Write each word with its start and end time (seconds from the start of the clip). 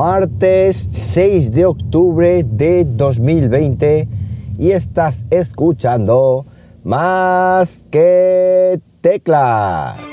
martes 0.00 0.88
6 0.92 1.52
de 1.52 1.66
octubre 1.66 2.42
de 2.42 2.86
2020 2.86 4.08
y 4.58 4.70
estás 4.70 5.26
escuchando 5.28 6.46
más 6.82 7.84
que 7.90 8.80
teclas. 9.02 10.09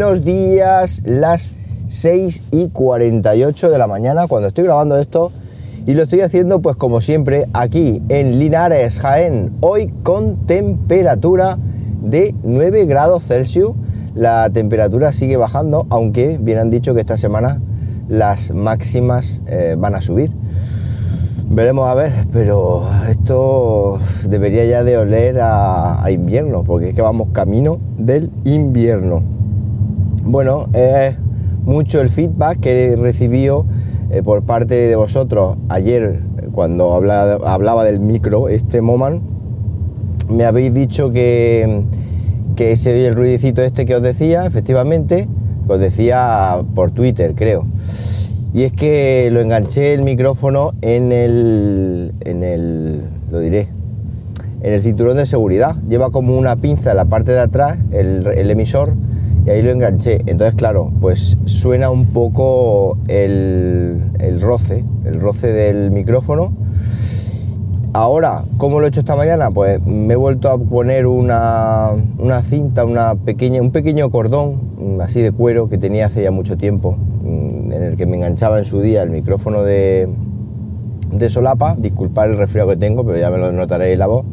Buenos 0.00 0.24
días, 0.24 1.02
las 1.04 1.52
6 1.88 2.44
y 2.52 2.68
48 2.68 3.68
de 3.68 3.76
la 3.76 3.86
mañana 3.86 4.28
cuando 4.28 4.48
estoy 4.48 4.64
grabando 4.64 4.96
esto 4.96 5.30
y 5.86 5.92
lo 5.92 6.04
estoy 6.04 6.22
haciendo 6.22 6.62
pues 6.62 6.74
como 6.76 7.02
siempre 7.02 7.48
aquí 7.52 8.00
en 8.08 8.38
Linares, 8.38 8.98
Jaén, 8.98 9.58
hoy 9.60 9.92
con 10.02 10.46
temperatura 10.46 11.58
de 12.00 12.34
9 12.42 12.86
grados 12.86 13.24
Celsius. 13.24 13.72
La 14.14 14.48
temperatura 14.48 15.12
sigue 15.12 15.36
bajando, 15.36 15.86
aunque 15.90 16.38
bien 16.40 16.56
han 16.56 16.70
dicho 16.70 16.94
que 16.94 17.00
esta 17.00 17.18
semana 17.18 17.60
las 18.08 18.54
máximas 18.54 19.42
eh, 19.48 19.76
van 19.78 19.94
a 19.96 20.00
subir. 20.00 20.32
Veremos 21.50 21.90
a 21.90 21.94
ver, 21.94 22.12
pero 22.32 22.88
esto 23.06 23.98
debería 24.26 24.64
ya 24.64 24.82
de 24.82 24.96
oler 24.96 25.40
a, 25.42 26.06
invierno, 26.10 26.64
porque 26.64 26.88
es 26.88 26.94
que 26.94 27.02
vamos 27.02 27.28
camino 27.34 27.78
del 27.98 28.30
invierno. 28.44 29.39
Bueno, 30.30 30.68
es 30.74 31.16
mucho 31.64 32.00
el 32.00 32.08
feedback 32.08 32.60
que 32.60 32.92
he 32.92 32.96
recibido 32.96 33.66
eh, 34.12 34.22
por 34.22 34.44
parte 34.44 34.74
de 34.74 34.94
vosotros 34.94 35.56
ayer 35.68 36.20
cuando 36.52 36.94
hablaba, 36.94 37.84
del 37.84 37.98
micro, 37.98 38.48
este 38.48 38.80
Moman. 38.80 39.22
Me 40.28 40.44
habéis 40.44 40.72
dicho 40.72 41.10
que, 41.10 41.82
que 42.54 42.76
se 42.76 43.08
el 43.08 43.16
ruidicito 43.16 43.60
este 43.60 43.84
que 43.84 43.96
os 43.96 44.02
decía, 44.02 44.46
efectivamente, 44.46 45.26
que 45.66 45.72
os 45.72 45.80
decía 45.80 46.62
por 46.76 46.92
Twitter, 46.92 47.34
creo 47.34 47.66
y 48.52 48.64
es 48.64 48.72
que 48.72 49.28
lo 49.32 49.40
enganché 49.40 49.94
el 49.94 50.02
micrófono 50.02 50.74
en 50.80 51.12
el, 51.12 52.12
en 52.20 52.42
el, 52.42 53.02
lo 53.30 53.40
diré, 53.40 53.68
en 54.62 54.72
el 54.72 54.82
cinturón 54.82 55.16
de 55.16 55.26
seguridad. 55.26 55.76
Lleva 55.88 56.10
como 56.10 56.36
una 56.36 56.56
pinza 56.56 56.90
en 56.90 56.96
la 56.96 57.04
parte 57.04 57.32
de 57.32 57.40
atrás, 57.40 57.78
el, 57.92 58.50
emisor, 58.50 58.94
y 59.46 59.50
ahí 59.50 59.62
lo 59.62 59.70
enganché. 59.70 60.22
Entonces, 60.26 60.54
claro, 60.54 60.90
pues 61.00 61.36
suena 61.46 61.90
un 61.90 62.06
poco 62.06 62.98
el, 63.08 64.10
el, 64.18 64.40
roce, 64.40 64.84
el 65.04 65.20
roce 65.20 65.52
del 65.52 65.90
micrófono. 65.90 66.52
Ahora, 67.92 68.44
¿cómo 68.56 68.78
lo 68.78 68.86
he 68.86 68.88
hecho 68.88 69.00
esta 69.00 69.16
mañana? 69.16 69.50
Pues 69.50 69.84
me 69.84 70.14
he 70.14 70.16
vuelto 70.16 70.48
a 70.48 70.58
poner 70.58 71.06
una, 71.06 71.90
una 72.18 72.42
cinta, 72.42 72.84
una 72.84 73.16
pequeña, 73.16 73.60
un 73.60 73.72
pequeño 73.72 74.10
cordón, 74.10 74.98
así 75.00 75.20
de 75.20 75.32
cuero, 75.32 75.68
que 75.68 75.76
tenía 75.76 76.06
hace 76.06 76.22
ya 76.22 76.30
mucho 76.30 76.56
tiempo, 76.56 76.96
en 77.24 77.72
el 77.72 77.96
que 77.96 78.06
me 78.06 78.16
enganchaba 78.16 78.60
en 78.60 78.64
su 78.64 78.80
día 78.80 79.02
el 79.02 79.10
micrófono 79.10 79.64
de, 79.64 80.08
de 81.12 81.28
solapa, 81.30 81.74
disculpar 81.76 82.30
el 82.30 82.36
resfriado 82.36 82.68
que 82.70 82.76
tengo, 82.76 83.04
pero 83.04 83.18
ya 83.18 83.28
me 83.28 83.38
lo 83.38 83.50
notaréis 83.50 83.98
la 83.98 84.06
voz. 84.06 84.24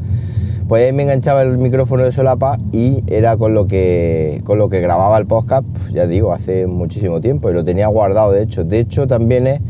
Pues 0.68 0.84
ahí 0.84 0.92
me 0.92 1.04
enganchaba 1.04 1.44
el 1.44 1.58
micrófono 1.58 2.04
de 2.04 2.12
solapa 2.12 2.58
y 2.74 3.02
era 3.08 3.38
con 3.38 3.54
lo 3.54 3.68
que, 3.68 4.42
con 4.44 4.58
lo 4.58 4.68
que 4.68 4.82
grababa 4.82 5.18
el 5.18 5.26
podcast, 5.26 5.66
ya 5.94 6.08
digo, 6.08 6.34
hace 6.34 6.68
muchísimo 6.68 7.22
tiempo 7.22 7.50
y 7.50 7.54
lo 7.54 7.64
tenía 7.64 7.88
guardado 7.88 8.34
de 8.34 8.44
hecho. 8.44 8.66
De 8.66 8.80
hecho 8.80 9.08
también 9.08 9.48
es 9.48 9.62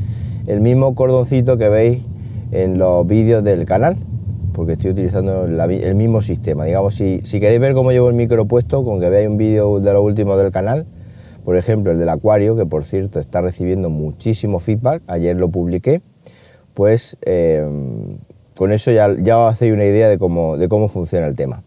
el 0.47 0.59
mismo 0.59 0.95
cordoncito 0.95 1.55
que 1.55 1.69
veis 1.69 2.03
en 2.51 2.79
los 2.79 3.05
vídeos 3.05 3.43
del 3.43 3.65
canal, 3.65 3.95
porque 4.53 4.73
estoy 4.73 4.89
utilizando 4.89 5.45
el 5.45 5.95
mismo 5.95 6.23
sistema. 6.23 6.65
Digamos, 6.65 6.95
si, 6.95 7.21
si 7.25 7.39
queréis 7.39 7.59
ver 7.59 7.75
cómo 7.75 7.91
llevo 7.91 8.09
el 8.09 8.15
micro 8.15 8.45
puesto, 8.45 8.83
con 8.83 8.99
que 8.99 9.07
veáis 9.07 9.27
un 9.27 9.37
vídeo 9.37 9.79
de 9.79 9.93
lo 9.93 10.01
último 10.01 10.35
del 10.35 10.51
canal, 10.51 10.87
por 11.45 11.57
ejemplo, 11.57 11.91
el 11.91 11.99
del 11.99 12.09
acuario, 12.09 12.55
que 12.55 12.65
por 12.65 12.83
cierto 12.83 13.19
está 13.19 13.41
recibiendo 13.41 13.91
muchísimo 13.91 14.57
feedback, 14.57 15.03
ayer 15.05 15.37
lo 15.37 15.49
publiqué, 15.49 16.01
pues 16.73 17.17
eh, 17.21 17.63
con 18.57 18.71
eso 18.71 18.91
ya, 18.91 19.15
ya 19.17 19.37
os 19.37 19.53
hacéis 19.53 19.71
una 19.71 19.85
idea 19.85 20.09
de 20.09 20.17
cómo, 20.17 20.57
de 20.57 20.67
cómo 20.67 20.87
funciona 20.87 21.27
el 21.27 21.35
tema. 21.35 21.63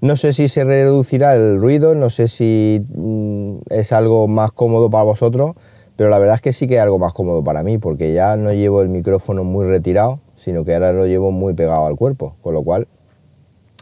No 0.00 0.14
sé 0.16 0.32
si 0.32 0.48
se 0.48 0.62
reducirá 0.62 1.34
el 1.34 1.58
ruido, 1.60 1.94
no 1.94 2.10
sé 2.10 2.28
si 2.28 2.84
mm, 2.94 3.56
es 3.70 3.92
algo 3.92 4.28
más 4.28 4.52
cómodo 4.52 4.90
para 4.90 5.02
vosotros, 5.02 5.56
pero 5.96 6.10
la 6.10 6.18
verdad 6.18 6.36
es 6.36 6.40
que 6.40 6.52
sí 6.52 6.68
que 6.68 6.76
es 6.76 6.80
algo 6.80 6.98
más 6.98 7.12
cómodo 7.12 7.42
para 7.42 7.64
mí, 7.64 7.78
porque 7.78 8.12
ya 8.12 8.36
no 8.36 8.52
llevo 8.52 8.82
el 8.82 8.90
micrófono 8.90 9.42
muy 9.42 9.66
retirado, 9.66 10.20
sino 10.36 10.64
que 10.64 10.74
ahora 10.74 10.92
lo 10.92 11.06
llevo 11.06 11.32
muy 11.32 11.54
pegado 11.54 11.86
al 11.86 11.96
cuerpo, 11.96 12.36
con 12.42 12.54
lo 12.54 12.62
cual 12.62 12.86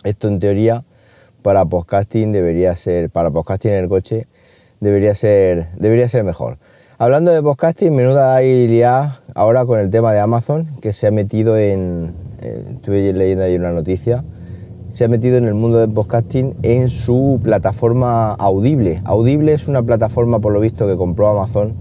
esto 0.05 0.29
en 0.29 0.41
teoría 0.41 0.85
para 1.43 1.65
podcasting 1.67 2.33
debería 2.33 2.75
ser, 2.77 3.11
para 3.11 3.31
podcasting 3.31 3.73
en 3.73 3.85
el 3.85 3.89
coche, 3.89 4.27
debería 4.81 5.15
ser, 5.15 5.69
debería 5.77 6.09
ser 6.09 6.25
mejor. 6.25 6.57
Hablando 6.97 7.31
de 7.31 7.43
podcasting, 7.43 7.95
menuda 7.95 8.43
idea 8.43 9.21
ahora 9.35 9.67
con 9.67 9.81
el 9.81 9.91
tema 9.91 10.15
de 10.15 10.21
Amazon, 10.21 10.67
que 10.81 10.95
se 10.95 11.07
ha 11.07 11.11
metido 11.11 11.59
en, 11.59 12.15
estuve 12.41 13.13
leyendo 13.13 13.45
ahí 13.45 13.57
una 13.57 13.73
noticia, 13.73 14.25
se 14.91 15.05
ha 15.05 15.09
metido 15.09 15.37
en 15.37 15.45
el 15.45 15.55
mundo 15.55 15.79
del 15.79 15.91
podcasting 15.91 16.55
en 16.63 16.89
su 16.89 17.41
plataforma 17.43 18.33
Audible. 18.33 19.03
Audible 19.05 19.53
es 19.53 19.69
una 19.69 19.83
plataforma, 19.83 20.39
por 20.41 20.53
lo 20.53 20.61
visto, 20.61 20.87
que 20.87 20.97
compró 20.97 21.29
Amazon, 21.29 21.75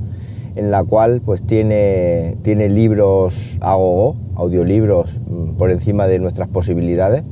en 0.56 0.72
la 0.72 0.84
cual 0.84 1.22
pues 1.24 1.42
tiene, 1.42 2.38
tiene 2.42 2.70
libros 2.70 3.58
a 3.62 3.76
gogo, 3.76 4.16
audiolibros 4.36 5.20
mm, 5.28 5.56
por 5.58 5.70
encima 5.70 6.08
de 6.08 6.20
nuestras 6.20 6.48
posibilidades. 6.48 7.24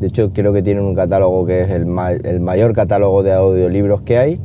De 0.00 0.06
hecho, 0.08 0.32
creo 0.32 0.52
que 0.52 0.62
tiene 0.62 0.80
un 0.80 0.94
catálogo 0.94 1.46
que 1.46 1.62
es 1.62 1.70
el, 1.70 1.86
mayor 1.86 2.74
catálogo 2.74 3.22
de 3.22 3.32
audiolibros 3.32 4.02
que 4.02 4.18
hay 4.18 4.40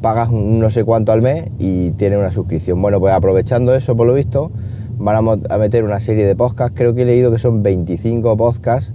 pagas 0.00 0.30
no 0.30 0.70
sé 0.70 0.84
cuánto 0.84 1.12
al 1.12 1.22
mes 1.22 1.44
y 1.58 1.90
tienes 1.92 2.18
una 2.18 2.30
suscripción. 2.30 2.80
Bueno, 2.80 3.00
pues 3.00 3.12
aprovechando 3.12 3.74
eso, 3.74 3.96
por 3.96 4.06
lo 4.06 4.14
visto, 4.14 4.50
van 4.96 5.44
a, 5.48 5.58
meter 5.58 5.84
una 5.84 6.00
serie 6.00 6.26
de 6.26 6.34
podcasts, 6.34 6.76
creo 6.76 6.94
que 6.94 7.02
he 7.02 7.04
leído 7.04 7.30
que 7.30 7.38
son 7.38 7.62
25 7.62 8.36
podcasts, 8.36 8.92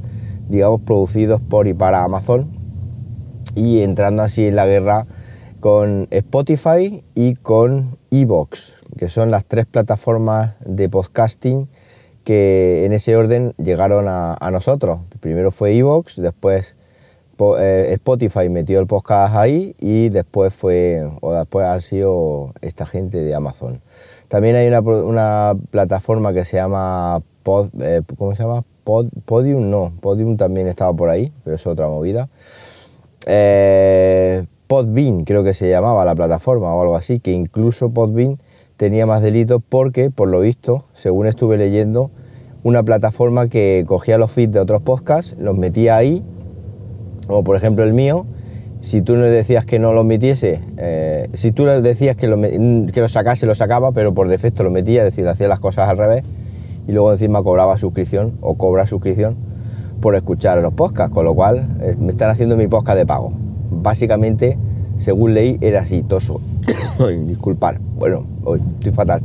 digamos, 0.50 0.82
producidos 0.82 1.42
por 1.42 1.68
y 1.68 1.74
para 1.74 2.04
Amazon, 2.04 2.50
y 3.56 3.82
entrando 3.82 4.24
así 4.24 4.46
en 4.46 4.56
la 4.56 4.66
guerra 4.66 5.08
con 5.60 6.08
Spotify 6.12 7.04
y 7.14 7.36
con 7.36 7.98
Evox, 8.10 8.74
que 8.98 9.10
son 9.10 9.32
las 9.32 9.46
tres 9.46 9.66
plataformas 9.66 10.56
de 10.66 10.90
podcasting 10.90 11.68
que 12.24 12.86
en 12.86 12.94
ese 12.94 13.16
orden 13.16 13.54
llegaron 13.58 14.08
a, 14.08 14.36
a 14.40 14.52
nosotros. 14.52 15.00
Primero 15.20 15.52
fue 15.52 15.76
Evox, 15.76 16.22
después 16.22 16.76
eh, 17.60 17.94
Spotify 17.94 18.50
metió 18.50 18.80
el 18.80 18.88
podcast 18.88 19.36
ahí 19.36 19.76
y 19.80 20.10
después 20.10 20.54
fue, 20.54 21.10
o 21.22 21.34
después 21.34 21.66
ha 21.66 21.80
sido 21.82 22.54
esta 22.62 22.86
gente 22.86 23.18
de 23.20 23.34
Amazon. 23.34 23.82
También 24.32 24.56
hay 24.56 24.70
una, 24.70 25.58
plataforma 25.72 26.32
que 26.32 26.46
se 26.46 26.56
llama 26.56 27.22
Pod, 27.44 27.68
eh, 27.82 28.02
¿cómo 28.18 28.34
se 28.34 28.44
llama? 28.44 28.64
Podium, 29.26 29.70
no, 29.70 29.92
Podium 30.00 30.38
también 30.38 30.68
estaba 30.68 30.94
por 30.94 31.10
ahí, 31.10 31.34
pero 31.44 31.58
es 31.58 31.68
otra 31.68 31.90
movida. 31.90 32.30
Eh, 33.26 34.46
Podbean 34.68 35.26
creo 35.26 35.44
que 35.44 35.54
se 35.54 35.70
llamaba 35.70 36.06
la 36.06 36.16
plataforma 36.16 36.74
o 36.74 36.82
algo 36.82 36.96
así, 36.96 37.20
que 37.20 37.34
incluso 37.34 37.90
Podbean 37.90 38.40
tenía 38.78 39.06
más 39.06 39.22
delitos 39.22 39.62
porque, 39.68 40.10
por 40.10 40.30
lo 40.30 40.40
visto, 40.40 40.86
según 40.94 41.28
estuve 41.28 41.58
leyendo, 41.58 42.10
una 42.64 42.84
plataforma 42.84 43.48
que 43.48 43.84
cogía 43.86 44.18
los 44.18 44.32
feeds 44.32 44.54
de 44.54 44.62
otros 44.62 44.82
podcasts, 44.82 45.36
los 45.40 45.58
metía 45.58 45.98
ahí 45.98 46.24
como 47.28 47.44
por 47.44 47.58
ejemplo 47.58 47.84
el 47.84 47.94
mío, 47.94 48.26
si 48.82 49.02
tú 49.02 49.16
no 49.16 49.24
decías 49.24 49.66
que 49.66 49.80
no 49.80 49.94
lo 49.94 50.04
metiese, 50.04 50.60
eh, 50.78 51.30
si 51.34 51.52
tú 51.52 51.66
le 51.66 51.82
decías 51.82 52.16
que 52.16 52.28
lo, 52.28 52.42
que 52.42 53.00
lo 53.00 53.08
sacase, 53.08 53.46
lo 53.46 53.56
sacaba, 53.56 53.92
pero 53.92 54.14
por 54.14 54.28
defecto 54.28 54.64
lo 54.64 54.72
metía, 54.72 55.06
es 55.06 55.14
decir, 55.14 55.28
hacía 55.28 55.48
las 55.48 55.60
cosas 55.60 55.88
al 55.88 55.98
revés 55.98 56.24
y 56.88 56.92
luego 56.92 57.12
encima 57.12 57.44
cobraba 57.44 57.78
suscripción 57.78 58.34
o 58.42 58.56
cobra 58.56 58.88
suscripción 58.88 59.36
por 60.02 60.16
escuchar 60.16 60.58
los 60.58 60.74
podcasts, 60.74 61.14
con 61.14 61.26
lo 61.26 61.36
cual 61.36 61.78
eh, 61.80 61.96
me 62.00 62.10
están 62.10 62.32
haciendo 62.32 62.58
mi 62.58 62.68
podcast 62.68 62.98
de 62.98 63.06
pago. 63.06 63.32
Básicamente, 63.70 64.58
según 64.98 65.36
leí, 65.36 65.58
era 65.62 65.82
así, 65.82 66.02
toso. 66.02 66.42
Disculpar, 67.26 67.80
bueno, 67.80 68.26
hoy 68.44 68.62
estoy 68.78 68.92
fatal. 68.92 69.22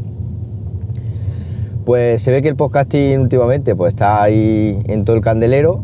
Pues 1.86 2.20
se 2.20 2.30
ve 2.30 2.42
que 2.42 2.48
el 2.48 2.56
podcasting 2.56 3.20
últimamente 3.20 3.74
pues 3.74 3.94
está 3.94 4.22
ahí 4.22 4.82
en 4.86 5.04
todo 5.04 5.16
el 5.16 5.22
candelero 5.22 5.80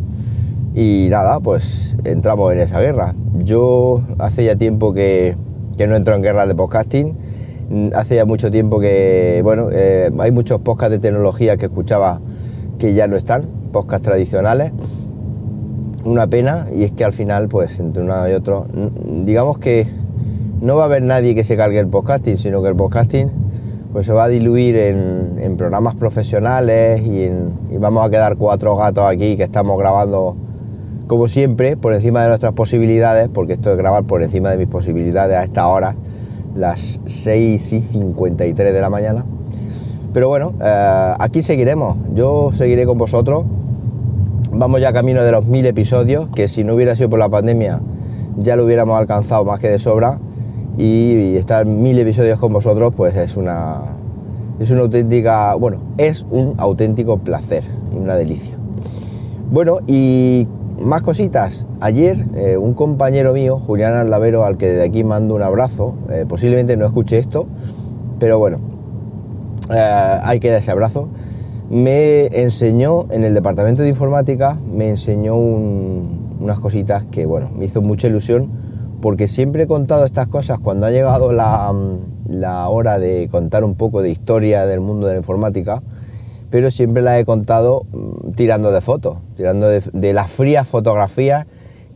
y 0.74 1.06
nada, 1.10 1.40
pues 1.40 1.96
entramos 2.04 2.52
en 2.52 2.58
esa 2.58 2.80
guerra. 2.80 3.14
Yo 3.34 4.02
hace 4.18 4.44
ya 4.44 4.56
tiempo 4.56 4.92
que, 4.92 5.36
no 5.78 5.96
entro 5.96 6.14
en 6.14 6.22
guerra 6.22 6.46
de 6.46 6.54
podcasting. 6.54 7.16
Hace 7.94 8.16
ya 8.16 8.26
mucho 8.26 8.50
tiempo 8.50 8.78
que, 8.78 9.40
bueno, 9.42 9.68
eh, 9.72 10.10
hay 10.18 10.30
muchos 10.30 10.60
podcasts 10.60 10.90
de 10.92 10.98
tecnología 10.98 11.56
que 11.56 11.66
escuchaba 11.66 12.20
que 12.78 12.92
ya 12.92 13.06
no 13.06 13.16
están, 13.16 13.46
podcasts 13.72 14.06
tradicionales. 14.06 14.72
una 16.04 16.26
pena 16.26 16.66
y 16.74 16.84
es 16.84 16.92
que 16.92 17.04
al 17.04 17.12
final, 17.12 17.48
pues 17.48 17.80
entre 17.80 18.02
uno 18.02 18.28
y 18.28 18.32
otro, 18.32 18.66
digamos 19.24 19.58
que 19.58 19.86
no 20.60 20.76
va 20.76 20.82
a 20.82 20.86
haber 20.86 21.02
nadie 21.02 21.34
que 21.34 21.44
se 21.44 21.56
cargue 21.56 21.78
el 21.78 21.88
podcasting, 21.88 22.36
sino 22.36 22.62
que 22.62 22.68
el 22.68 22.76
podcasting 22.76 23.30
pues 23.92 24.06
se 24.06 24.12
va 24.12 24.24
a 24.24 24.28
diluir 24.28 24.76
en, 24.76 25.56
programas 25.56 25.94
profesionales 25.94 27.02
y, 27.02 27.24
y, 27.74 27.78
vamos 27.78 28.06
a 28.06 28.10
quedar 28.10 28.36
cuatro 28.36 28.74
gatos 28.74 29.04
aquí 29.04 29.36
que 29.36 29.44
estamos 29.44 29.78
grabando 29.78 30.34
como 31.12 31.28
siempre 31.28 31.76
por 31.76 31.92
encima 31.92 32.22
de 32.22 32.28
nuestras 32.28 32.54
posibilidades, 32.54 33.28
porque 33.28 33.52
esto 33.52 33.70
es 33.70 33.76
grabar 33.76 34.04
por 34.04 34.22
encima 34.22 34.48
de 34.48 34.56
mis 34.56 34.66
posibilidades 34.66 35.36
a 35.36 35.44
esta 35.44 35.68
hora, 35.68 35.94
las 36.56 37.00
6 37.04 37.70
y 37.74 37.82
53 37.82 38.72
de 38.72 38.80
la 38.80 38.88
mañana. 38.88 39.26
Pero 40.14 40.28
bueno, 40.28 40.54
eh, 40.64 41.12
aquí 41.18 41.42
seguiremos, 41.42 41.98
yo 42.14 42.50
seguiré 42.54 42.86
con 42.86 42.96
vosotros. 42.96 43.44
Vamos 44.52 44.80
ya 44.80 44.94
camino 44.94 45.22
de 45.22 45.32
los 45.32 45.44
mil 45.44 45.66
episodios, 45.66 46.30
que 46.30 46.48
si 46.48 46.64
no 46.64 46.72
hubiera 46.72 46.96
sido 46.96 47.10
por 47.10 47.18
la 47.18 47.28
pandemia 47.28 47.82
ya 48.38 48.56
lo 48.56 48.64
hubiéramos 48.64 48.98
alcanzado 48.98 49.44
más 49.44 49.60
que 49.60 49.68
de 49.68 49.78
sobra. 49.78 50.18
Y, 50.78 51.36
estar 51.36 51.66
mil 51.66 51.98
episodios 51.98 52.38
con 52.38 52.54
vosotros, 52.54 52.94
pues 52.96 53.14
es 53.16 53.36
una, 53.36 53.82
es 54.58 54.70
una 54.70 54.80
auténtica, 54.80 55.56
bueno, 55.56 55.76
es 55.98 56.24
un 56.30 56.54
auténtico 56.56 57.18
placer 57.18 57.64
y 57.94 57.98
una 57.98 58.16
delicia. 58.16 58.56
Bueno, 59.50 59.80
y 59.86 60.48
más 60.82 61.02
cositas. 61.02 61.66
Ayer 61.80 62.26
eh, 62.34 62.56
un 62.56 62.74
compañero 62.74 63.32
mío, 63.32 63.58
Julián 63.58 63.94
Aldavero, 63.94 64.44
al 64.44 64.56
que 64.56 64.72
de 64.72 64.84
aquí 64.84 65.04
mando 65.04 65.34
un 65.34 65.42
abrazo, 65.42 65.94
eh, 66.10 66.24
posiblemente 66.28 66.76
no 66.76 66.86
escuche 66.86 67.18
esto, 67.18 67.46
pero 68.18 68.38
bueno, 68.38 68.60
eh, 69.70 70.18
hay 70.22 70.40
que 70.40 70.50
dar 70.50 70.58
ese 70.58 70.70
abrazo, 70.70 71.08
me 71.70 72.26
enseñó 72.42 73.06
en 73.10 73.24
el 73.24 73.34
departamento 73.34 73.82
de 73.82 73.88
informática, 73.88 74.58
me 74.70 74.88
enseñó 74.88 75.36
unas 75.36 76.60
cositas 76.60 77.04
que, 77.06 77.24
bueno, 77.24 77.50
me 77.56 77.64
hizo 77.64 77.80
mucha 77.80 78.08
ilusión 78.08 78.50
porque 79.00 79.26
siempre 79.26 79.64
he 79.64 79.66
contado 79.66 80.04
estas 80.04 80.28
cosas 80.28 80.60
cuando 80.60 80.86
ha 80.86 80.90
llegado 80.90 81.32
la, 81.32 82.68
hora 82.68 82.98
de 82.98 83.28
contar 83.30 83.64
un 83.64 83.74
poco 83.74 84.00
de 84.00 84.10
historia 84.10 84.64
del 84.64 84.80
mundo 84.80 85.08
de 85.08 85.14
la 85.14 85.18
informática, 85.18 85.82
pero 86.52 86.70
siempre 86.70 87.02
la 87.02 87.18
he 87.18 87.24
contado 87.24 87.86
mm, 87.90 88.34
tirando 88.36 88.70
de 88.70 88.80
fotos, 88.80 89.18
tirando 89.36 89.66
de, 89.66 89.82
de 89.92 90.12
las 90.12 90.30
frías 90.30 90.68
fotografías 90.68 91.46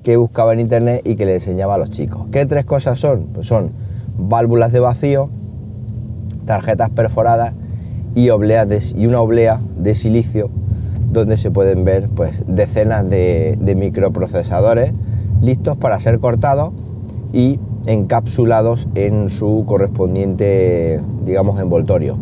que 0.03 0.17
buscaba 0.17 0.53
en 0.53 0.59
internet 0.59 1.03
y 1.05 1.15
que 1.15 1.27
le 1.27 1.35
enseñaba 1.35 1.75
a 1.75 1.79
los 1.79 1.93
chicos. 1.93 2.27
¿Qué 2.33 2.45
tres 2.47 2.65
cosas 2.65 2.99
son? 2.99 3.27
Pues 3.33 3.47
son 3.47 3.71
válvulas 4.19 4.73
de 4.73 4.81
vacío, 4.81 5.31
tarjetas 6.47 6.91
perforadas 6.91 7.53
y, 8.15 8.31
una 8.31 9.21
oblea 9.21 9.61
de 9.77 9.95
silicio 9.95 10.49
donde 11.13 11.37
se 11.37 11.51
pueden 11.51 11.85
ver 11.85 12.09
pues, 12.09 12.45
decenas 12.47 13.09
de, 13.09 13.75
microprocesadores 13.77 14.93
listos 15.43 15.77
para 15.77 16.01
ser 16.01 16.19
cortados 16.19 16.73
y 17.33 17.61
encapsulados 17.85 18.89
en 18.95 19.29
su 19.29 19.65
correspondiente, 19.67 21.01
digamos, 21.25 21.61
envoltorio. 21.61 22.17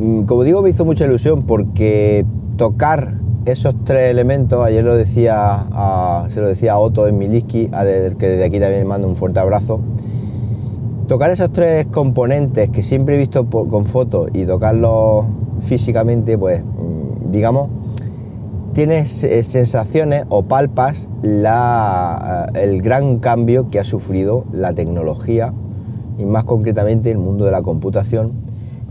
Mm, 0.00 0.22
como 0.22 0.44
digo, 0.44 0.62
me 0.62 0.70
hizo 0.70 0.86
mucha 0.86 1.04
ilusión 1.04 1.42
porque 1.42 2.24
tocar 2.56 3.18
esos 3.44 3.74
tres 3.84 4.10
elementos, 4.10 4.64
ayer 4.64 4.82
lo 4.82 4.96
decía 4.96 5.66
se 6.30 6.40
lo 6.40 6.46
decía 6.46 6.78
Otto 6.78 7.06
en 7.06 7.18
Miliski, 7.18 7.68
que 8.18 8.28
desde 8.28 8.44
aquí 8.44 8.58
también 8.58 8.86
mando 8.86 9.06
un 9.06 9.16
fuerte 9.16 9.40
abrazo, 9.40 9.80
tocar 11.06 11.30
esos 11.30 11.52
tres 11.52 11.84
componentes 11.86 12.70
que 12.70 12.82
siempre 12.82 13.16
he 13.16 13.18
visto 13.18 13.44
con 13.44 13.84
fotos 13.84 14.30
y 14.32 14.46
tocarlos 14.46 15.26
físicamente, 15.60 16.38
pues 16.38 16.62
mm, 16.62 17.30
digamos, 17.30 17.68
tienes 18.72 19.22
eh, 19.22 19.42
sensaciones 19.42 20.24
o 20.30 20.44
palpas 20.44 21.10
eh, 21.22 22.46
el 22.54 22.80
gran 22.80 23.18
cambio 23.18 23.68
que 23.68 23.78
ha 23.78 23.84
sufrido 23.84 24.46
la 24.50 24.72
tecnología 24.72 25.52
y 26.16 26.24
más 26.24 26.44
concretamente 26.44 27.10
el 27.10 27.18
mundo 27.18 27.44
de 27.44 27.50
la 27.50 27.60
computación 27.60 28.32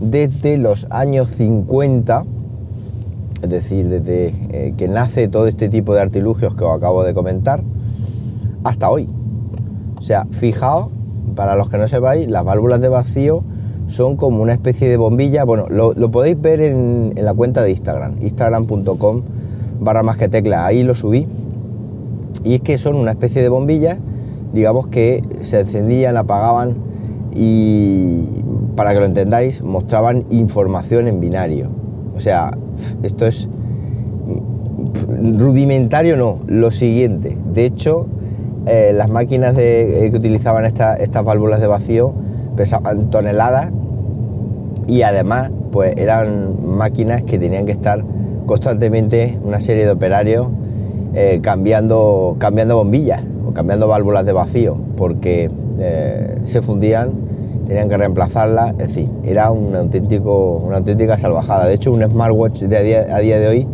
desde 0.00 0.56
los 0.56 0.86
años 0.90 1.28
50, 1.28 2.24
es 3.42 3.50
decir, 3.50 3.88
desde 3.88 4.34
eh, 4.50 4.74
que 4.76 4.88
nace 4.88 5.28
todo 5.28 5.46
este 5.46 5.68
tipo 5.68 5.94
de 5.94 6.00
artilugios 6.00 6.54
que 6.54 6.64
os 6.64 6.76
acabo 6.76 7.04
de 7.04 7.14
comentar, 7.14 7.62
hasta 8.64 8.90
hoy. 8.90 9.08
O 9.98 10.02
sea, 10.02 10.26
fijaos 10.30 10.88
para 11.34 11.54
los 11.54 11.68
que 11.68 11.78
no 11.78 11.88
sepáis, 11.88 12.28
las 12.28 12.44
válvulas 12.44 12.80
de 12.80 12.88
vacío 12.88 13.42
son 13.88 14.16
como 14.16 14.42
una 14.42 14.52
especie 14.52 14.88
de 14.88 14.96
bombilla. 14.96 15.44
Bueno, 15.44 15.66
lo, 15.68 15.94
podéis 16.10 16.40
ver 16.40 16.60
en, 16.60 17.14
la 17.16 17.34
cuenta 17.34 17.62
de 17.62 17.70
Instagram, 17.70 18.16
instagram.com 18.22 19.22
barra 19.80 20.02
más 20.02 20.16
que 20.16 20.28
tecla, 20.28 20.66
ahí 20.66 20.82
lo 20.82 20.94
subí. 20.94 21.26
Y 22.44 22.54
es 22.54 22.60
que 22.60 22.78
son 22.78 22.96
una 22.96 23.10
especie 23.10 23.42
de 23.42 23.48
bombillas, 23.48 23.98
digamos 24.52 24.86
que 24.88 25.22
se 25.42 25.60
encendían, 25.60 26.16
apagaban 26.16 26.74
y 27.34 28.28
para 28.76 28.92
que 28.92 29.00
lo 29.00 29.06
entendáis, 29.06 29.62
mostraban 29.62 30.24
información 30.30 31.08
en 31.08 31.20
binario. 31.20 31.70
O 32.14 32.20
sea, 32.20 32.56
esto 33.02 33.26
es 33.26 33.48
rudimentario, 35.38 36.16
no, 36.16 36.40
lo 36.46 36.70
siguiente. 36.70 37.36
De 37.52 37.64
hecho, 37.64 38.06
eh, 38.66 38.92
las 38.94 39.08
máquinas 39.08 39.56
eh, 39.58 40.08
que 40.10 40.16
utilizaban 40.16 40.64
estas 40.64 41.24
válvulas 41.24 41.60
de 41.60 41.66
vacío 41.66 42.12
pesaban 42.56 43.10
toneladas 43.10 43.70
y 44.86 45.02
además 45.02 45.50
pues 45.72 45.94
eran 45.96 46.76
máquinas 46.76 47.22
que 47.22 47.38
tenían 47.38 47.64
que 47.64 47.72
estar 47.72 48.04
constantemente 48.44 49.38
una 49.44 49.60
serie 49.60 49.84
de 49.84 49.92
operarios 49.92 50.48
eh, 51.14 51.40
cambiando, 51.42 52.36
cambiando 52.38 52.76
bombillas 52.76 53.22
o 53.46 53.52
cambiando 53.52 53.88
válvulas 53.88 54.26
de 54.26 54.32
vacío 54.32 54.76
porque 54.96 55.50
se 56.44 56.60
fundían, 56.60 57.12
tenían 57.70 57.88
que 57.88 57.96
reemplazarlas, 57.96 58.72
es 58.72 58.78
decir, 58.78 59.08
era 59.22 59.52
un 59.52 59.76
auténtico, 59.76 60.56
una 60.56 60.78
auténtica 60.78 61.16
salvajada. 61.16 61.66
De 61.66 61.74
hecho, 61.74 61.92
un 61.92 62.02
smartwatch 62.02 62.62
de 62.62 62.96
a 62.96 63.18
día 63.20 63.38
de 63.38 63.46
hoy 63.46 63.68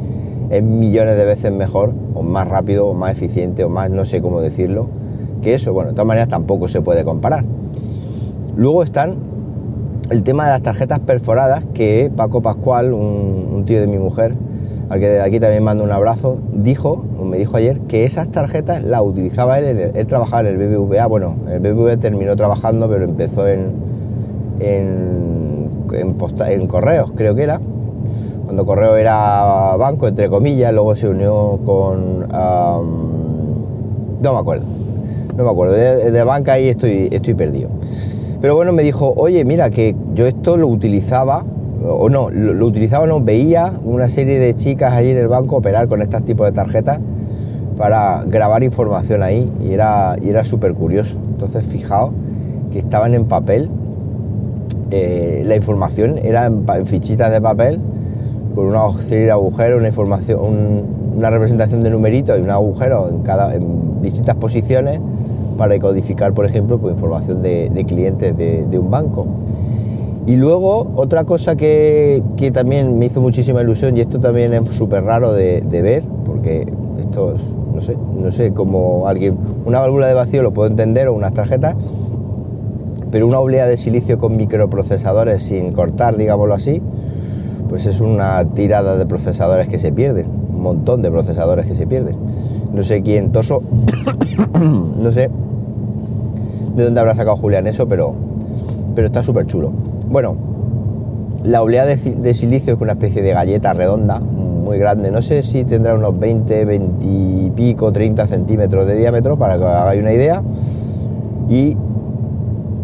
es 0.51 0.63
millones 0.63 1.17
de 1.17 1.25
veces 1.25 1.51
mejor, 1.51 1.95
o 2.15 2.23
más 2.23 2.47
rápido, 2.47 2.89
o 2.89 2.93
más 2.93 3.13
eficiente, 3.13 3.65
o 3.65 3.71
más 3.71 3.89
no 3.89 4.05
sé 4.05 4.21
cómo 4.21 4.43
decirlo, 4.43 4.87
que 5.41 5.55
eso. 5.55 5.73
Bueno, 5.73 5.93
de 5.93 5.95
todas 5.95 6.09
maneras 6.09 6.29
tampoco 6.29 6.69
se 6.69 6.83
puede 6.83 7.05
comparar. 7.05 7.47
Luego 8.55 8.83
están 8.83 9.17
el 10.11 10.23
tema 10.23 10.45
de 10.45 10.51
las 10.51 10.61
tarjetas 10.61 11.01
perforadas, 11.01 11.65
que 11.73 12.13
Paco 12.15 12.43
Pascual, 12.43 12.93
un, 12.93 13.65
tío 13.65 13.81
de 13.81 13.87
mi 13.87 13.97
mujer, 13.97 14.35
al 14.91 15.01
que 15.01 15.09
de 15.09 15.23
aquí 15.23 15.41
también 15.41 15.65
mando 15.65 15.85
un 15.85 15.91
abrazo, 15.91 16.39
dijo, 16.53 17.03
me 17.25 17.39
dijo 17.39 17.57
ayer, 17.57 17.79
que 17.89 18.05
esas 18.05 18.29
tarjetas 18.29 18.83
las 18.83 19.01
utilizaba 19.01 19.59
él, 19.59 19.91
él 19.95 20.07
trabajaba 20.07 20.47
en 20.47 20.49
el 20.49 20.59
BBVA, 20.59 21.07
bueno, 21.07 21.37
el 21.51 21.61
BBVA 21.61 21.97
terminó 21.97 22.37
trabajando, 22.37 22.91
pero 22.91 23.07
empezó 23.07 23.49
en, 23.49 23.86
en, 24.61 25.71
en 25.93 26.67
correos, 26.67 27.13
creo 27.15 27.35
que 27.35 27.43
era, 27.43 27.61
cuando 28.47 28.65
Correo 28.65 28.97
era 28.97 29.75
banco, 29.77 30.07
entre 30.07 30.29
comillas, 30.29 30.73
luego 30.73 30.95
se 30.95 31.09
unió 31.09 31.59
con... 31.65 32.21
no 34.23 34.33
me 34.33 34.39
acuerdo, 34.39 34.65
no 35.37 35.43
me 35.43 35.51
acuerdo, 35.51 35.75
de, 35.75 36.25
banca 36.25 36.53
ahí 36.53 36.69
estoy, 36.69 37.09
estoy 37.11 37.35
perdido. 37.35 37.71
Pero 38.41 38.55
bueno, 38.55 38.73
me 38.73 38.85
dijo, 38.85 39.13
oye, 39.17 39.45
mira, 39.45 39.71
que 39.71 39.97
yo 40.15 40.27
esto 40.27 40.57
lo 40.57 40.69
utilizaba, 40.69 41.45
o 41.85 42.09
no, 42.09 42.31
lo, 42.31 42.65
utilizaba, 42.65 43.09
no, 43.09 43.21
veía 43.21 43.73
una 43.85 44.09
serie 44.09 44.39
de 44.39 44.55
chicas 44.55 44.93
allí 44.93 45.11
en 45.11 45.19
el 45.19 45.27
banco 45.27 45.57
operar 45.57 45.89
con 45.89 46.01
estos 46.01 46.25
tipos 46.25 46.47
de 46.47 46.53
tarjetas 46.53 47.01
para 47.77 48.23
grabar 48.29 48.63
información 48.63 49.25
ahí 49.25 49.53
y 49.61 49.73
era, 49.73 50.15
y 50.23 50.29
era 50.29 50.45
súper 50.45 50.75
curioso. 50.75 51.19
Entonces, 51.33 51.65
fijaos 51.65 52.13
que 52.71 52.79
estaban 52.79 53.13
en 53.15 53.25
papel, 53.25 53.69
eh, 54.91 55.43
la 55.45 55.57
información 55.57 56.19
era 56.19 56.47
en 56.47 56.87
fichitas 56.87 57.33
de 57.33 57.41
papel 57.41 57.81
con 58.55 58.67
una 58.67 58.91
serie 58.93 59.27
de 59.27 59.33
agujeros, 59.33 59.79
una 59.79 59.89
información, 59.89 60.39
una 61.17 61.31
representación 61.31 61.83
de 61.83 61.91
numeritos 61.91 62.39
y 62.39 62.43
un 62.43 62.51
agujero 62.51 63.11
en, 63.11 63.19
cada, 63.21 63.55
en 63.55 64.01
distintas 64.01 64.37
posiciones 64.37 65.01
para 65.57 65.75
decodificar, 65.75 66.33
por 66.33 66.47
ejemplo, 66.47 66.79
pues, 66.79 66.95
información 66.95 67.43
de, 67.43 67.85
clientes 67.87 68.37
de, 68.37 68.79
un 68.79 68.91
banco. 68.91 69.27
Y 70.27 70.37
luego, 70.37 70.89
otra 70.97 71.25
cosa 71.25 71.57
que, 71.57 72.23
también 72.53 72.99
me 72.99 73.07
hizo 73.07 73.21
muchísima 73.21 73.63
ilusión, 73.63 73.97
y 73.97 74.01
esto 74.01 74.21
también 74.21 74.55
es 74.55 74.75
súper 74.75 75.05
raro 75.05 75.33
de, 75.33 75.63
ver, 75.83 76.03
porque 76.25 76.67
esto 76.99 77.35
es, 77.35 77.43
no 77.75 77.81
sé, 77.81 77.97
no 78.19 78.33
sé 78.33 78.53
cómo 78.53 79.07
alguien, 79.07 79.37
una 79.65 79.81
válvula 79.81 80.07
de 80.07 80.15
vacío 80.15 80.43
lo 80.43 80.53
puedo 80.53 80.69
entender 80.69 81.09
o 81.09 81.15
unas 81.15 81.35
tarjetas, 81.35 81.75
pero 83.17 83.27
una 83.27 83.39
oblea 83.39 83.67
de 83.67 83.79
silicio 83.79 84.19
con 84.19 84.37
microprocesadores 84.37 85.45
sin 85.45 85.73
cortar, 85.73 86.19
digámoslo 86.19 86.53
así, 86.53 86.83
pues 87.67 87.87
es 87.87 88.03
una 88.03 88.45
tirada 88.53 88.99
de 88.99 89.07
procesadores 89.07 89.71
que 89.71 89.79
se 89.79 89.91
pierden, 89.91 90.27
un 90.55 90.61
montón 90.61 91.01
de 91.01 91.11
procesadores 91.11 91.65
que 91.65 91.75
se 91.75 91.87
pierden. 91.87 92.15
No 92.75 92.83
sé 92.83 93.01
quién, 93.01 93.33
Toso, 93.33 93.63
no 94.61 95.11
sé 95.13 95.31
de 96.77 96.85
dónde 96.85 97.01
habrá 97.01 97.15
sacado 97.15 97.39
Julián 97.39 97.67
eso, 97.67 97.89
pero, 97.89 98.13
pero 98.95 99.07
está 99.07 99.23
súper 99.23 99.47
chulo. 99.47 99.73
Bueno, 100.11 100.37
la 101.43 101.63
oblea 101.63 101.87
de, 101.87 102.35
silicio 102.35 102.75
es 102.75 102.81
una 102.83 102.93
especie 102.93 103.23
de 103.23 103.33
galleta 103.33 103.73
redonda, 103.73 104.21
muy 104.21 104.77
grande. 104.77 105.11
No 105.11 105.23
sé 105.23 105.43
si 105.43 105.65
tendrá 105.65 105.95
unos 105.95 106.19
20, 106.19 106.67
20 106.67 107.07
y 107.07 107.51
pico, 107.57 107.91
30 107.93 108.27
centímetros 108.27 108.87
de 108.87 108.95
diámetro, 108.95 109.39
para 109.39 109.57
que 109.57 109.65
os 109.65 109.71
hagáis 109.71 110.03
una 110.03 110.13
idea. 110.13 110.43
Y 111.49 111.79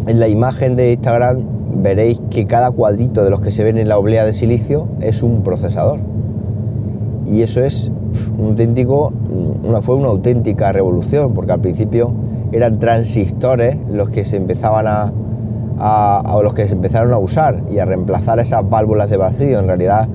en 0.06 0.21
la 0.21 0.28
imagen 0.28 0.76
de 0.76 0.92
Instagram 0.92 1.42
veréis 1.76 2.21
que 2.30 2.44
cada 2.44 2.71
cuadrito 2.71 3.25
de 3.25 3.30
los 3.30 3.40
que 3.40 3.50
se 3.50 3.64
ven 3.64 3.78
en 3.78 3.88
la 3.88 3.99
oblea 3.99 4.25
de 4.25 4.32
silicio 4.32 4.88
es 5.00 5.23
un 5.23 5.42
procesador. 5.42 6.00
Y 7.26 7.42
eso 7.42 7.62
es 7.62 7.90
un 8.38 8.50
auténtico, 8.50 9.12
una, 9.62 9.80
fue 9.80 9.97
una 9.97 10.09
auténtica 10.09 10.73
revolución, 10.73 11.35
porque 11.35 11.52
al 11.52 11.61
principio 11.61 12.12
eran 12.52 12.78
transistores 12.78 13.76
los 13.88 14.11
que 14.11 14.25
se 14.25 14.37
empezaban 14.37 14.87
a, 14.87 15.12
a, 15.78 16.40
los 16.42 16.52
que 16.52 16.66
se 16.66 16.73
empezaron 16.73 17.12
a 17.12 17.18
usar 17.18 17.62
y 17.71 17.78
a 17.78 17.85
reemplazar 17.85 18.38
esas 18.40 18.68
válvulas 18.68 19.09
de 19.09 19.16
vacío. 19.16 19.59
En 19.59 19.66
realidad 19.66 20.09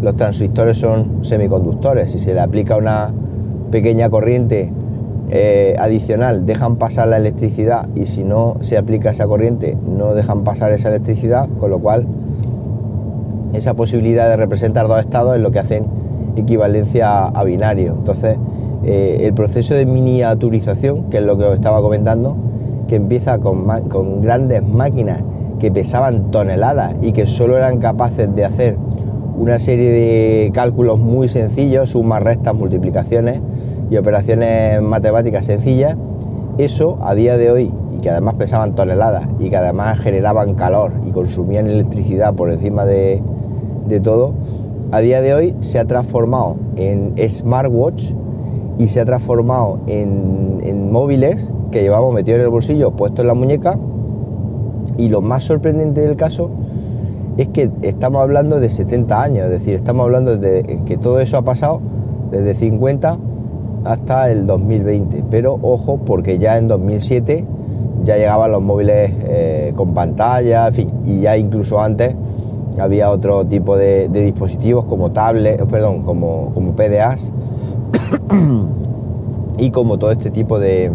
los 0.00 0.16
transistores 0.16 0.78
son 0.78 1.24
semiconductores. 1.24 2.12
Si 2.12 2.18
se 2.18 2.34
le 2.34 2.40
aplica 2.40 2.76
una 2.76 3.12
pequeña 3.70 4.10
corriente 4.10 4.72
eh, 5.32 5.76
adicional, 5.78 6.44
dejan 6.44 6.74
pasar 6.74 7.06
la 7.06 7.16
electricidad 7.16 7.88
y 7.94 8.06
si 8.06 8.24
no 8.24 8.56
se 8.62 8.76
aplica 8.76 9.10
esa 9.10 9.26
corriente, 9.26 9.76
no 9.86 10.12
dejan 10.14 10.42
pasar 10.42 10.72
esa 10.72 10.88
electricidad, 10.88 11.48
con 11.58 11.70
lo 11.70 11.78
cual 11.78 12.04
esa 13.52 13.74
posibilidad 13.74 14.28
de 14.28 14.36
representar 14.36 14.88
dos 14.88 15.00
estados 15.00 15.36
es 15.36 15.42
lo 15.42 15.52
que 15.52 15.60
hacen 15.60 15.86
equivalencia 16.34 17.26
a 17.26 17.44
binario. 17.44 17.94
Entonces, 17.94 18.38
eh, 18.84 19.20
el 19.22 19.32
proceso 19.32 19.74
de 19.74 19.86
miniaturización, 19.86 21.04
que 21.10 21.18
es 21.18 21.24
lo 21.24 21.38
que 21.38 21.44
os 21.44 21.54
estaba 21.54 21.80
comentando, 21.80 22.36
que 22.88 22.96
empieza 22.96 23.38
con, 23.38 23.66
con 23.88 24.22
grandes 24.22 24.66
máquinas 24.66 25.22
que 25.60 25.70
pesaban 25.70 26.32
toneladas 26.32 26.94
y 27.02 27.12
que 27.12 27.28
solo 27.28 27.56
eran 27.56 27.78
capaces 27.78 28.34
de 28.34 28.44
hacer 28.44 28.76
una 29.36 29.60
serie 29.60 29.90
de 29.90 30.50
cálculos 30.52 30.98
muy 30.98 31.28
sencillos, 31.28 31.90
sumas, 31.90 32.20
restas, 32.20 32.52
multiplicaciones 32.54 33.40
y 33.90 33.96
operaciones 33.96 34.80
matemáticas 34.80 35.44
sencillas, 35.44 35.96
eso 36.58 36.98
a 37.02 37.14
día 37.14 37.36
de 37.36 37.50
hoy, 37.50 37.72
y 37.96 38.00
que 38.00 38.10
además 38.10 38.34
pesaban 38.34 38.74
toneladas 38.74 39.26
y 39.38 39.50
que 39.50 39.56
además 39.56 39.98
generaban 39.98 40.54
calor 40.54 40.92
y 41.06 41.10
consumían 41.10 41.66
electricidad 41.66 42.34
por 42.34 42.50
encima 42.50 42.84
de, 42.84 43.22
de 43.88 44.00
todo, 44.00 44.34
a 44.92 45.00
día 45.00 45.20
de 45.22 45.34
hoy 45.34 45.56
se 45.60 45.78
ha 45.78 45.84
transformado 45.84 46.56
en 46.76 47.14
smartwatch 47.28 48.12
y 48.78 48.88
se 48.88 49.00
ha 49.00 49.04
transformado 49.04 49.80
en, 49.86 50.90
móviles 50.90 51.52
que 51.70 51.82
llevamos 51.82 52.12
metido 52.12 52.38
en 52.38 52.42
el 52.42 52.48
bolsillo, 52.48 52.90
puesto 52.92 53.22
en 53.22 53.28
la 53.28 53.34
muñeca. 53.34 53.78
Y 54.96 55.08
lo 55.08 55.20
más 55.20 55.44
sorprendente 55.44 56.00
del 56.00 56.16
caso 56.16 56.50
es 57.36 57.48
que 57.48 57.70
estamos 57.82 58.20
hablando 58.22 58.58
de 58.58 58.68
70 58.68 59.22
años, 59.22 59.44
es 59.44 59.50
decir, 59.50 59.74
estamos 59.74 60.04
hablando 60.04 60.36
de 60.36 60.80
que 60.86 60.96
todo 60.96 61.20
eso 61.20 61.36
ha 61.36 61.42
pasado 61.42 61.80
desde 62.32 62.54
50 62.54 63.18
hasta 63.84 64.30
el 64.30 64.46
2020. 64.46 65.24
Pero 65.30 65.58
ojo, 65.62 65.98
porque 65.98 66.38
ya 66.38 66.58
en 66.58 66.68
2007 66.68 67.44
ya 68.04 68.16
llegaban 68.16 68.52
los 68.52 68.62
móviles 68.62 69.12
eh, 69.24 69.72
con 69.76 69.94
pantalla, 69.94 70.68
en 70.68 70.72
fin, 70.72 70.92
y 71.04 71.20
ya 71.20 71.36
incluso 71.36 71.80
antes 71.80 72.14
había 72.78 73.10
otro 73.10 73.44
tipo 73.46 73.76
de, 73.76 74.08
dispositivos 74.08 74.86
como 74.86 75.10
tablets, 75.10 75.64
perdón, 75.66 76.02
como, 76.02 76.52
como 76.54 76.74
PDAs 76.74 77.32
y 79.58 79.70
como 79.70 79.98
todo 79.98 80.12
este 80.12 80.30
tipo 80.30 80.58
de, 80.58 80.90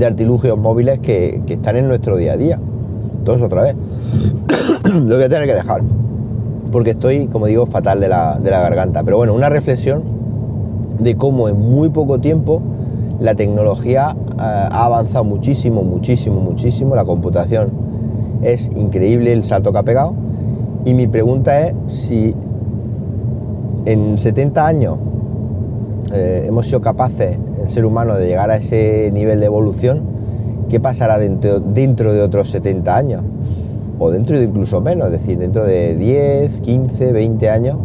de 0.00 0.06
artilugios 0.06 0.58
móviles 0.58 0.98
que, 0.98 1.40
están 1.48 1.76
en 1.76 1.86
nuestro 1.86 2.16
día 2.16 2.32
a 2.32 2.36
día. 2.36 2.58
Todos 3.24 3.42
otra 3.42 3.62
vez. 3.62 3.76
Lo 4.84 5.14
voy 5.16 5.24
a 5.24 5.28
tener 5.28 5.46
que 5.46 5.54
dejar. 5.54 5.82
Porque 6.72 6.90
estoy, 6.90 7.26
como 7.26 7.46
digo, 7.46 7.66
fatal 7.66 8.00
de 8.00 8.08
la, 8.08 8.38
garganta. 8.42 9.02
Pero 9.02 9.18
bueno, 9.18 9.34
una 9.34 9.48
reflexión 9.48 10.02
de 11.00 11.16
cómo 11.16 11.48
en 11.48 11.58
muy 11.58 11.88
poco 11.90 12.20
tiempo 12.20 12.62
la 13.18 13.34
tecnología 13.34 14.16
eh, 14.16 14.34
ha 14.38 14.84
avanzado 14.84 15.24
muchísimo, 15.24 15.82
muchísimo, 15.82 16.40
muchísimo. 16.40 16.94
La 16.94 17.04
computación 17.04 17.70
es 18.42 18.70
increíble 18.74 19.32
el 19.32 19.44
salto 19.44 19.72
que 19.72 19.78
ha 19.78 19.82
pegado. 19.82 20.14
Y 20.84 20.94
mi 20.94 21.06
pregunta 21.06 21.60
es 21.60 21.74
si 21.86 22.34
en 23.84 24.16
70 24.16 24.66
años 24.66 24.98
eh, 26.12 26.44
hemos 26.46 26.66
sido 26.66 26.80
capaces 26.80 27.38
el 27.62 27.68
ser 27.68 27.84
humano 27.84 28.16
de 28.16 28.26
llegar 28.26 28.50
a 28.50 28.56
ese 28.56 29.10
nivel 29.12 29.40
de 29.40 29.46
evolución, 29.46 30.02
¿qué 30.68 30.80
pasará 30.80 31.18
dentro, 31.18 31.60
dentro 31.60 32.12
de 32.12 32.22
otros 32.22 32.50
70 32.50 32.96
años? 32.96 33.22
O 33.98 34.10
dentro 34.10 34.38
de 34.38 34.44
incluso 34.44 34.80
menos, 34.80 35.06
es 35.06 35.12
decir, 35.12 35.38
dentro 35.38 35.66
de 35.66 35.94
10, 35.94 36.60
15, 36.60 37.12
20 37.12 37.50
años, 37.50 37.76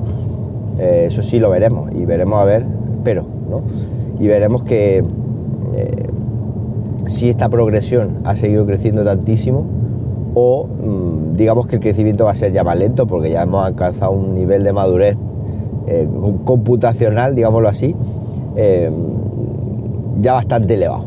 eh, 0.79 1.05
eso 1.07 1.22
sí 1.22 1.39
lo 1.39 1.50
veremos 1.50 1.91
y 1.91 2.05
veremos 2.05 2.39
a 2.39 2.45
ver, 2.45 2.65
pero, 3.05 3.25
¿no? 3.50 3.62
Y 4.19 4.27
veremos 4.27 4.63
que 4.63 4.97
eh, 4.97 5.03
si 7.05 7.29
esta 7.29 7.47
progresión 7.47 8.19
ha 8.25 8.35
seguido 8.35 8.65
creciendo 8.65 9.05
tantísimo 9.05 9.65
o 10.33 10.65
mm, 10.67 11.38
digamos 11.38 11.67
que 11.67 11.77
el 11.77 11.81
crecimiento 11.81 12.25
va 12.25 12.31
a 12.31 12.35
ser 12.35 12.51
ya 12.51 12.65
más 12.65 12.77
lento 12.77 13.07
porque 13.07 13.31
ya 13.31 13.43
hemos 13.43 13.65
alcanzado 13.65 14.12
un 14.12 14.35
nivel 14.35 14.65
de 14.65 14.74
madurez 14.74 15.17
eh, 15.88 16.05
computacional, 16.43 17.35
digámoslo 17.35 17.69
así, 17.69 17.95
ya 20.21 20.33
bastante 20.33 20.74
elevado. 20.74 21.05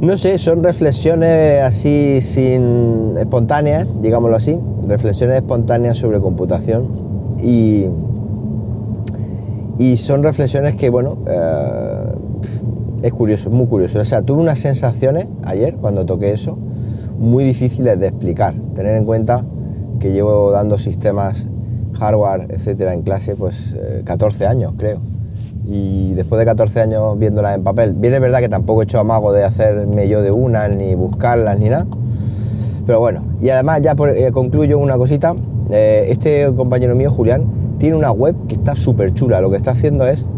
No 0.00 0.18
sé, 0.18 0.36
son 0.36 0.62
reflexiones 0.62 1.62
así 1.62 2.20
sin 2.20 3.14
espontáneas, 3.18 3.88
digámoslo 4.02 4.36
así, 4.36 4.58
reflexiones 4.86 5.36
espontáneas 5.36 5.96
sobre 5.96 6.20
computación 6.20 6.86
y, 7.42 7.86
y 9.78 9.96
son 9.96 10.22
reflexiones 10.22 10.74
que, 10.74 10.90
bueno, 10.90 11.18
eh, 11.26 12.12
es 13.02 13.12
curioso, 13.12 13.50
muy 13.50 13.66
curioso. 13.66 14.00
O 14.00 14.04
sea, 14.04 14.22
tuve 14.22 14.40
unas 14.40 14.58
sensaciones 14.58 15.26
ayer 15.44 15.74
cuando 15.76 16.06
toqué 16.06 16.32
eso 16.32 16.56
muy 17.18 17.44
difíciles 17.44 17.98
de 17.98 18.08
explicar. 18.08 18.54
Tener 18.74 18.96
en 18.96 19.04
cuenta 19.04 19.44
que 20.00 20.12
llevo 20.12 20.50
dando 20.50 20.78
sistemas, 20.78 21.46
hardware, 21.94 22.46
etcétera, 22.50 22.92
en 22.94 23.02
clase, 23.02 23.36
pues 23.36 23.74
14 24.04 24.44
eh, 24.44 24.46
años, 24.46 24.74
creo 24.76 25.00
y 25.68 26.14
después 26.14 26.38
de 26.38 26.44
14 26.44 26.80
años 26.80 27.18
viéndolas 27.18 27.56
en 27.56 27.64
papel, 27.64 27.92
bien 27.94 28.14
es 28.14 28.20
verdad 28.20 28.38
que 28.38 28.48
tampoco 28.48 28.82
he 28.82 28.84
hecho 28.84 29.00
amago 29.00 29.32
de 29.32 29.42
hacerme 29.42 30.08
yo 30.08 30.22
de 30.22 30.30
una, 30.30 30.68
ni 30.68 30.94
buscarlas, 30.94 31.58
ni 31.58 31.68
nada, 31.68 31.86
pero 32.86 33.00
bueno, 33.00 33.22
y 33.40 33.48
además 33.48 33.82
ya 33.82 33.96
eh, 34.14 34.30
concluyo 34.32 34.78
una 34.78 34.96
cosita, 34.96 35.34
eh, 35.70 36.06
este 36.08 36.52
compañero 36.54 36.94
mío, 36.94 37.10
Julián, 37.10 37.44
tiene 37.78 37.96
una 37.96 38.10
web 38.10 38.34
que 38.48 38.54
está 38.54 38.76
súper 38.76 39.14
chula, 39.14 39.40
lo 39.40 39.50
que 39.50 39.56
está 39.56 39.72
haciendo 39.72 40.06
es 40.06 40.28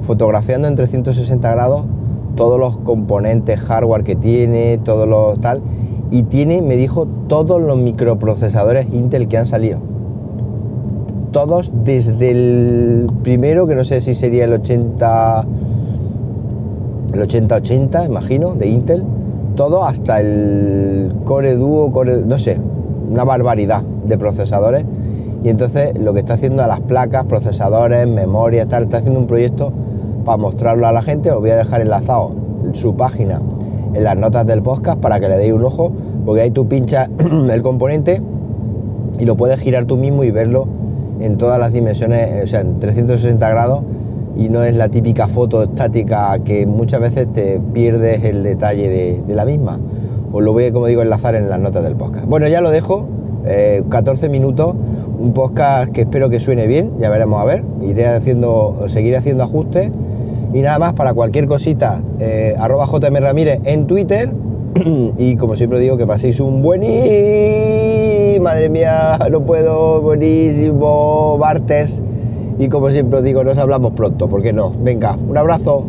fotografiando 0.00 0.68
en 0.68 0.76
360 0.76 1.50
grados 1.50 1.84
todos 2.36 2.60
los 2.60 2.76
componentes 2.76 3.60
hardware 3.60 4.04
que 4.04 4.14
tiene, 4.14 4.78
todos 4.78 5.08
los 5.08 5.40
tal, 5.40 5.62
y 6.10 6.22
tiene, 6.24 6.62
me 6.62 6.76
dijo, 6.76 7.06
todos 7.26 7.60
los 7.60 7.76
microprocesadores 7.76 8.86
Intel 8.92 9.26
que 9.26 9.38
han 9.38 9.46
salido. 9.46 9.78
Todos 11.32 11.72
desde 11.84 12.30
el 12.30 13.06
primero, 13.22 13.66
que 13.66 13.74
no 13.74 13.84
sé 13.84 14.00
si 14.00 14.14
sería 14.14 14.44
el 14.44 14.52
80, 14.52 15.46
el 17.14 17.22
8080, 17.22 18.04
imagino, 18.04 18.54
de 18.54 18.68
Intel, 18.68 19.02
todo 19.56 19.84
hasta 19.84 20.20
el 20.20 21.12
Core 21.24 21.56
Duo, 21.56 21.90
Core, 21.90 22.22
no 22.24 22.38
sé, 22.38 22.58
una 23.10 23.24
barbaridad 23.24 23.82
de 23.82 24.16
procesadores. 24.16 24.84
Y 25.46 25.48
entonces 25.48 25.96
lo 25.96 26.12
que 26.12 26.18
está 26.18 26.34
haciendo 26.34 26.64
a 26.64 26.66
las 26.66 26.80
placas, 26.80 27.24
procesadores, 27.26 28.08
memoria, 28.08 28.66
tal, 28.66 28.82
está 28.82 28.96
haciendo 28.96 29.20
un 29.20 29.28
proyecto 29.28 29.72
para 30.24 30.38
mostrarlo 30.38 30.88
a 30.88 30.92
la 30.92 31.02
gente. 31.02 31.30
Os 31.30 31.38
voy 31.38 31.50
a 31.50 31.56
dejar 31.56 31.82
enlazado 31.82 32.32
su 32.72 32.96
página 32.96 33.40
en 33.94 34.02
las 34.02 34.16
notas 34.16 34.44
del 34.44 34.60
podcast 34.60 34.98
para 34.98 35.20
que 35.20 35.28
le 35.28 35.36
deis 35.36 35.52
un 35.52 35.62
ojo, 35.62 35.92
porque 36.24 36.40
ahí 36.40 36.50
tú 36.50 36.66
pinchas 36.66 37.10
el 37.48 37.62
componente 37.62 38.20
y 39.20 39.24
lo 39.24 39.36
puedes 39.36 39.60
girar 39.60 39.84
tú 39.84 39.96
mismo 39.96 40.24
y 40.24 40.32
verlo 40.32 40.66
en 41.20 41.38
todas 41.38 41.60
las 41.60 41.72
dimensiones, 41.72 42.42
o 42.42 42.46
sea, 42.48 42.62
en 42.62 42.80
360 42.80 43.48
grados 43.48 43.82
y 44.36 44.48
no 44.48 44.64
es 44.64 44.74
la 44.74 44.88
típica 44.88 45.28
foto 45.28 45.62
estática 45.62 46.36
que 46.40 46.66
muchas 46.66 47.00
veces 47.00 47.32
te 47.32 47.60
pierdes 47.72 48.24
el 48.24 48.42
detalle 48.42 49.22
de, 49.24 49.34
la 49.36 49.44
misma. 49.44 49.78
Os 50.32 50.42
lo 50.42 50.52
voy, 50.52 50.72
como 50.72 50.86
digo, 50.86 51.02
enlazar 51.02 51.36
en 51.36 51.48
las 51.48 51.60
notas 51.60 51.84
del 51.84 51.94
podcast. 51.94 52.26
Bueno, 52.26 52.48
ya 52.48 52.60
lo 52.60 52.72
dejo, 52.72 53.06
14 53.88 54.26
eh, 54.26 54.28
minutos, 54.28 54.74
un 55.26 55.32
podcast 55.32 55.90
que 55.90 56.02
espero 56.02 56.30
que 56.30 56.38
suene 56.38 56.68
bien, 56.68 56.92
ya 57.00 57.10
veremos 57.10 57.40
a 57.40 57.44
ver, 57.44 57.64
iré 57.82 58.06
haciendo, 58.06 58.84
seguiré 58.86 59.16
haciendo 59.16 59.42
ajustes 59.42 59.90
y 60.54 60.62
nada 60.62 60.78
más, 60.78 60.92
para 60.92 61.14
cualquier 61.14 61.46
cosita, 61.46 62.00
eh, 62.20 62.54
arroba 62.56 62.86
JM 62.86 63.16
Ramírez 63.16 63.58
en 63.64 63.88
Twitter 63.88 64.30
y 65.18 65.34
como 65.34 65.56
siempre 65.56 65.80
digo, 65.80 65.96
que 65.96 66.06
paséis 66.06 66.38
un 66.38 66.62
buen 66.62 66.82
madre 68.40 68.68
mía, 68.68 69.18
no 69.28 69.40
puedo, 69.42 70.00
buenísimo, 70.00 71.36
martes. 71.38 72.02
Y 72.58 72.68
como 72.68 72.90
siempre 72.90 73.18
os 73.18 73.24
digo, 73.24 73.42
nos 73.42 73.58
hablamos 73.58 73.92
pronto, 73.92 74.28
¿por 74.28 74.42
qué 74.42 74.52
no? 74.52 74.72
Venga, 74.80 75.18
un 75.28 75.36
abrazo. 75.36 75.84